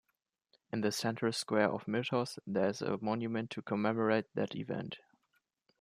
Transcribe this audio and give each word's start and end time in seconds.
In 0.71 0.81
the 0.81 0.91
central 0.91 1.31
square 1.31 1.69
of 1.69 1.85
Myrtos 1.87 2.39
there 2.47 2.69
is 2.69 2.81
a 2.81 2.97
monument 3.03 3.51
to 3.51 3.61
commemorate 3.61 4.33
that 4.33 4.55
event. 4.55 4.97